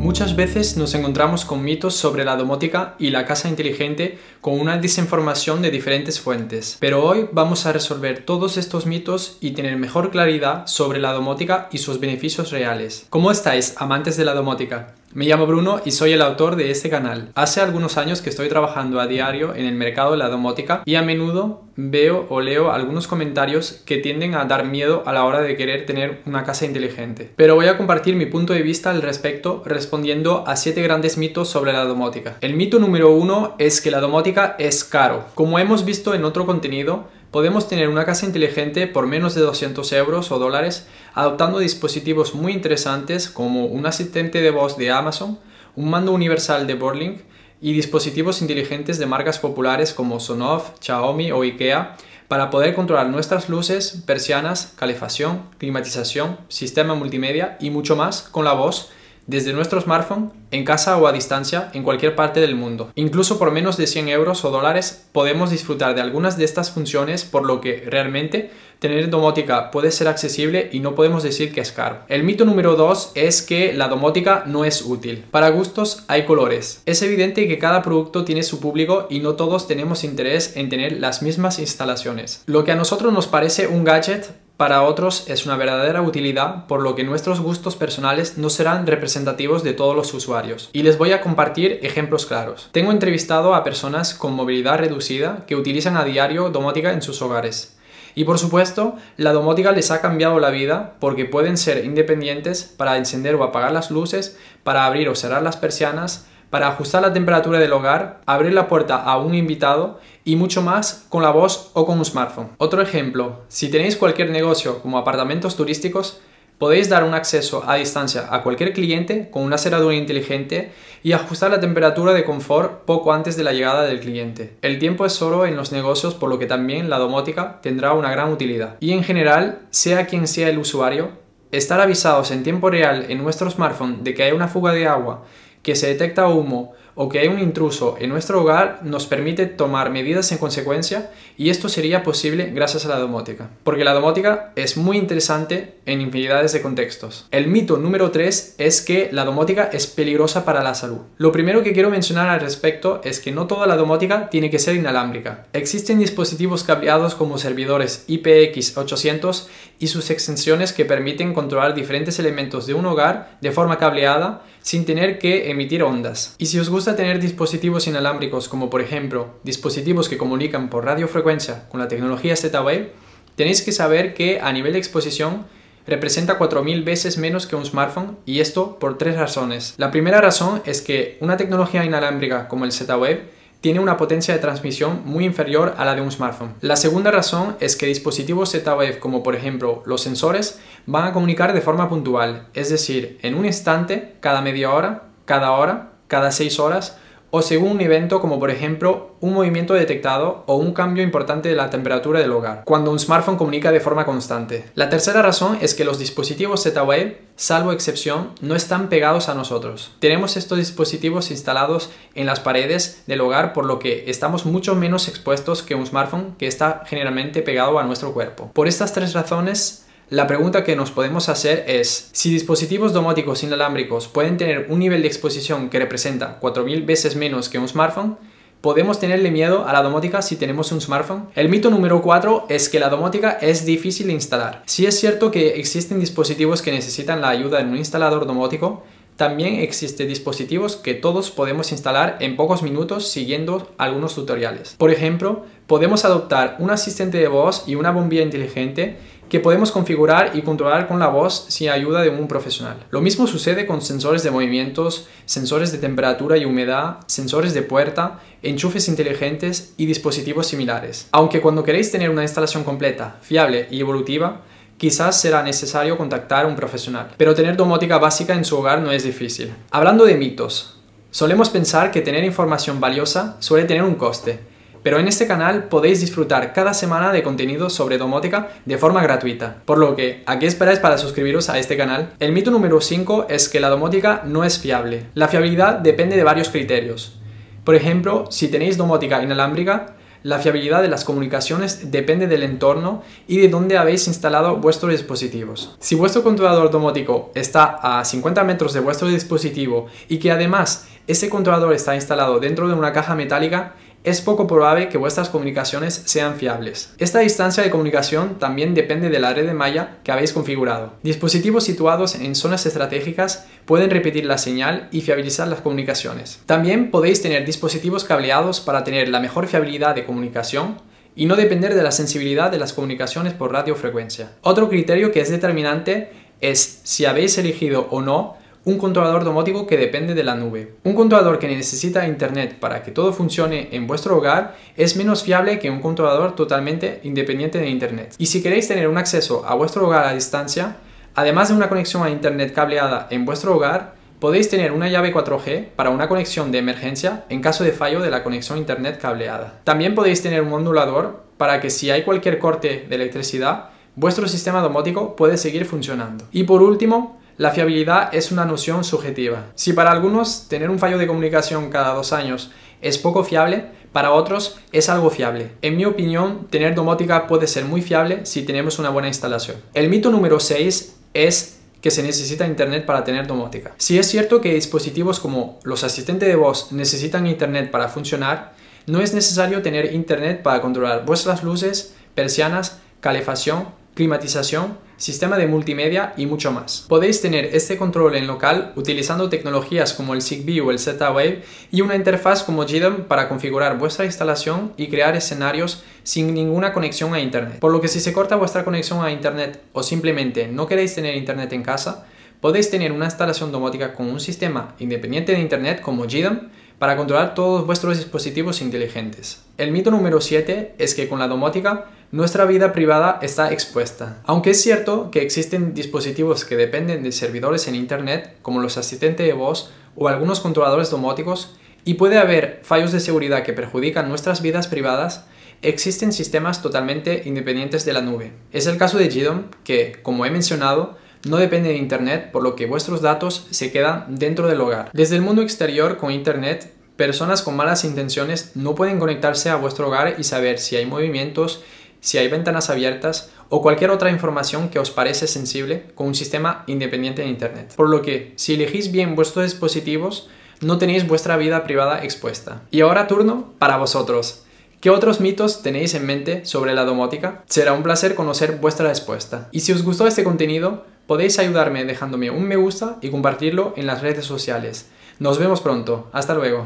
[0.00, 4.76] Muchas veces nos encontramos con mitos sobre la domótica y la casa inteligente con una
[4.76, 10.10] desinformación de diferentes fuentes, pero hoy vamos a resolver todos estos mitos y tener mejor
[10.10, 13.06] claridad sobre la domótica y sus beneficios reales.
[13.08, 14.96] ¿Cómo estáis, amantes de la domótica?
[15.12, 17.32] Me llamo Bruno y soy el autor de este canal.
[17.34, 20.94] Hace algunos años que estoy trabajando a diario en el mercado de la domótica y
[20.94, 25.40] a menudo veo o leo algunos comentarios que tienden a dar miedo a la hora
[25.40, 27.28] de querer tener una casa inteligente.
[27.34, 31.48] Pero voy a compartir mi punto de vista al respecto respondiendo a siete grandes mitos
[31.48, 32.36] sobre la domótica.
[32.40, 35.24] El mito número uno es que la domótica es caro.
[35.34, 39.92] Como hemos visto en otro contenido, podemos tener una casa inteligente por menos de 200
[39.92, 45.38] euros o dólares adoptando dispositivos muy interesantes como un asistente de voz de Amazon,
[45.76, 47.20] un mando universal de Borlink
[47.60, 51.96] y dispositivos inteligentes de marcas populares como Sonoff, Xiaomi o IKEA
[52.28, 58.52] para poder controlar nuestras luces, persianas, calefacción, climatización, sistema multimedia y mucho más con la
[58.52, 58.90] voz
[59.30, 62.90] desde nuestro smartphone, en casa o a distancia, en cualquier parte del mundo.
[62.96, 67.24] Incluso por menos de 100 euros o dólares podemos disfrutar de algunas de estas funciones,
[67.24, 71.70] por lo que realmente tener domótica puede ser accesible y no podemos decir que es
[71.70, 72.00] caro.
[72.08, 75.24] El mito número 2 es que la domótica no es útil.
[75.30, 76.82] Para gustos hay colores.
[76.86, 80.98] Es evidente que cada producto tiene su público y no todos tenemos interés en tener
[80.98, 82.42] las mismas instalaciones.
[82.46, 84.30] Lo que a nosotros nos parece un gadget
[84.60, 89.62] para otros es una verdadera utilidad, por lo que nuestros gustos personales no serán representativos
[89.62, 90.68] de todos los usuarios.
[90.74, 92.68] Y les voy a compartir ejemplos claros.
[92.70, 97.78] Tengo entrevistado a personas con movilidad reducida que utilizan a diario domótica en sus hogares.
[98.14, 102.98] Y por supuesto, la domótica les ha cambiado la vida porque pueden ser independientes para
[102.98, 107.58] encender o apagar las luces, para abrir o cerrar las persianas, para ajustar la temperatura
[107.58, 111.86] del hogar, abrir la puerta a un invitado y mucho más con la voz o
[111.86, 112.50] con un smartphone.
[112.58, 116.20] Otro ejemplo, si tenéis cualquier negocio como apartamentos turísticos,
[116.58, 121.50] podéis dar un acceso a distancia a cualquier cliente con una cerradura inteligente y ajustar
[121.50, 124.58] la temperatura de confort poco antes de la llegada del cliente.
[124.60, 128.10] El tiempo es oro en los negocios por lo que también la domótica tendrá una
[128.10, 128.76] gran utilidad.
[128.80, 131.12] Y en general, sea quien sea el usuario,
[131.50, 135.24] estar avisados en tiempo real en nuestro smartphone de que hay una fuga de agua
[135.62, 139.90] que se detecta humo o que hay un intruso en nuestro hogar nos permite tomar
[139.90, 143.48] medidas en consecuencia y esto sería posible gracias a la domótica.
[143.64, 147.26] Porque la domótica es muy interesante en infinidades de contextos.
[147.30, 150.98] El mito número 3 es que la domótica es peligrosa para la salud.
[151.16, 154.58] Lo primero que quiero mencionar al respecto es que no toda la domótica tiene que
[154.58, 155.46] ser inalámbrica.
[155.54, 159.46] Existen dispositivos cableados como servidores IPX800
[159.78, 164.84] y sus extensiones que permiten controlar diferentes elementos de un hogar de forma cableada sin
[164.84, 166.34] tener que emitir ondas.
[166.38, 171.68] Y si os gusta tener dispositivos inalámbricos como por ejemplo dispositivos que comunican por radiofrecuencia
[171.68, 172.92] con la tecnología Z-Wave,
[173.36, 175.46] tenéis que saber que a nivel de exposición
[175.86, 179.74] representa 4.000 veces menos que un smartphone y esto por tres razones.
[179.76, 184.40] La primera razón es que una tecnología inalámbrica como el Z-Wave tiene una potencia de
[184.40, 186.54] transmisión muy inferior a la de un smartphone.
[186.60, 191.52] La segunda razón es que dispositivos Z-Wave como por ejemplo los sensores van a comunicar
[191.52, 196.58] de forma puntual, es decir, en un instante, cada media hora, cada hora, cada seis
[196.58, 196.98] horas
[197.30, 201.54] o según un evento como por ejemplo un movimiento detectado o un cambio importante de
[201.54, 204.64] la temperatura del hogar, cuando un smartphone comunica de forma constante.
[204.74, 209.92] La tercera razón es que los dispositivos Z-Wave, salvo excepción, no están pegados a nosotros.
[209.98, 215.08] Tenemos estos dispositivos instalados en las paredes del hogar por lo que estamos mucho menos
[215.08, 218.50] expuestos que un smartphone que está generalmente pegado a nuestro cuerpo.
[218.52, 224.08] Por estas tres razones, la pregunta que nos podemos hacer es, si dispositivos domóticos inalámbricos
[224.08, 228.18] pueden tener un nivel de exposición que representa 4.000 veces menos que un smartphone,
[228.60, 231.28] ¿podemos tenerle miedo a la domótica si tenemos un smartphone?
[231.36, 234.64] El mito número 4 es que la domótica es difícil de instalar.
[234.66, 238.82] Si es cierto que existen dispositivos que necesitan la ayuda de un instalador domótico,
[239.14, 244.74] también existen dispositivos que todos podemos instalar en pocos minutos siguiendo algunos tutoriales.
[244.78, 248.96] Por ejemplo, podemos adoptar un asistente de voz y una bombilla inteligente
[249.30, 252.84] que podemos configurar y controlar con la voz sin ayuda de un profesional.
[252.90, 258.18] Lo mismo sucede con sensores de movimientos, sensores de temperatura y humedad, sensores de puerta,
[258.42, 261.08] enchufes inteligentes y dispositivos similares.
[261.12, 264.42] Aunque cuando queréis tener una instalación completa, fiable y evolutiva,
[264.76, 267.12] quizás será necesario contactar a un profesional.
[267.16, 269.52] Pero tener domótica básica en su hogar no es difícil.
[269.70, 270.76] Hablando de mitos,
[271.12, 274.40] solemos pensar que tener información valiosa suele tener un coste,
[274.82, 279.62] pero en este canal podéis disfrutar cada semana de contenido sobre domótica de forma gratuita.
[279.64, 282.12] Por lo que, ¿a qué esperáis para suscribiros a este canal?
[282.18, 285.06] El mito número 5 es que la domótica no es fiable.
[285.14, 287.18] La fiabilidad depende de varios criterios.
[287.64, 293.38] Por ejemplo, si tenéis domótica inalámbrica, la fiabilidad de las comunicaciones depende del entorno y
[293.38, 295.76] de dónde habéis instalado vuestros dispositivos.
[295.80, 301.30] Si vuestro controlador domótico está a 50 metros de vuestro dispositivo y que además ese
[301.30, 306.36] controlador está instalado dentro de una caja metálica, es poco probable que vuestras comunicaciones sean
[306.36, 306.94] fiables.
[306.98, 310.94] Esta distancia de comunicación también depende de la red de malla que habéis configurado.
[311.02, 316.40] Dispositivos situados en zonas estratégicas pueden repetir la señal y fiabilizar las comunicaciones.
[316.46, 320.76] También podéis tener dispositivos cableados para tener la mejor fiabilidad de comunicación
[321.14, 324.32] y no depender de la sensibilidad de las comunicaciones por radiofrecuencia.
[324.40, 329.76] Otro criterio que es determinante es si habéis elegido o no un controlador domótico que
[329.76, 330.74] depende de la nube.
[330.84, 335.58] Un controlador que necesita Internet para que todo funcione en vuestro hogar es menos fiable
[335.58, 338.14] que un controlador totalmente independiente de Internet.
[338.18, 340.76] Y si queréis tener un acceso a vuestro hogar a distancia,
[341.14, 345.68] además de una conexión a Internet cableada en vuestro hogar, podéis tener una llave 4G
[345.74, 349.60] para una conexión de emergencia en caso de fallo de la conexión Internet cableada.
[349.64, 354.60] También podéis tener un modulador para que si hay cualquier corte de electricidad, vuestro sistema
[354.60, 356.26] domótico puede seguir funcionando.
[356.32, 359.46] Y por último, la fiabilidad es una noción subjetiva.
[359.54, 362.50] Si para algunos tener un fallo de comunicación cada dos años
[362.82, 363.64] es poco fiable,
[363.94, 365.52] para otros es algo fiable.
[365.62, 369.56] En mi opinión, tener domótica puede ser muy fiable si tenemos una buena instalación.
[369.72, 373.72] El mito número 6 es que se necesita internet para tener domótica.
[373.78, 378.52] Si es cierto que dispositivos como los asistentes de voz necesitan internet para funcionar,
[378.86, 386.12] no es necesario tener internet para controlar vuestras luces, persianas, calefacción climatización, sistema de multimedia
[386.18, 386.84] y mucho más.
[386.86, 391.42] Podéis tener este control en local utilizando tecnologías como el Zigbee o el Z-Wave
[391.72, 397.14] y una interfaz como GDOM para configurar vuestra instalación y crear escenarios sin ninguna conexión
[397.14, 397.60] a Internet.
[397.60, 401.16] Por lo que si se corta vuestra conexión a Internet o simplemente no queréis tener
[401.16, 402.06] Internet en casa,
[402.42, 406.50] podéis tener una instalación domótica con un sistema independiente de Internet como GDOM
[406.80, 409.42] para controlar todos vuestros dispositivos inteligentes.
[409.58, 414.22] El mito número 7 es que con la domótica nuestra vida privada está expuesta.
[414.24, 419.26] Aunque es cierto que existen dispositivos que dependen de servidores en Internet, como los asistentes
[419.26, 421.54] de voz o algunos controladores domóticos,
[421.84, 425.26] y puede haber fallos de seguridad que perjudican nuestras vidas privadas,
[425.60, 428.32] existen sistemas totalmente independientes de la nube.
[428.52, 432.56] Es el caso de GDOM, que, como he mencionado, no depende de Internet, por lo
[432.56, 434.90] que vuestros datos se quedan dentro del hogar.
[434.92, 439.88] Desde el mundo exterior con Internet, personas con malas intenciones no pueden conectarse a vuestro
[439.88, 441.62] hogar y saber si hay movimientos,
[442.00, 446.64] si hay ventanas abiertas o cualquier otra información que os parece sensible con un sistema
[446.66, 447.74] independiente de Internet.
[447.76, 450.28] Por lo que, si elegís bien vuestros dispositivos,
[450.60, 452.62] no tenéis vuestra vida privada expuesta.
[452.70, 454.44] Y ahora turno para vosotros.
[454.80, 457.44] ¿Qué otros mitos tenéis en mente sobre la domótica?
[457.46, 459.48] Será un placer conocer vuestra respuesta.
[459.52, 463.84] Y si os gustó este contenido, Podéis ayudarme dejándome un me gusta y compartirlo en
[463.88, 464.90] las redes sociales.
[465.18, 466.08] Nos vemos pronto.
[466.12, 466.58] Hasta luego.